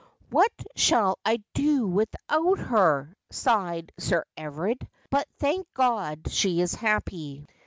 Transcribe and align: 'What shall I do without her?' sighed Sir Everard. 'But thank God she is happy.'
'What 0.31 0.51
shall 0.75 1.19
I 1.23 1.43
do 1.53 1.85
without 1.87 2.57
her?' 2.57 3.15
sighed 3.29 3.91
Sir 3.99 4.25
Everard. 4.35 4.87
'But 5.11 5.27
thank 5.37 5.71
God 5.75 6.21
she 6.31 6.59
is 6.59 6.73
happy.' 6.73 7.45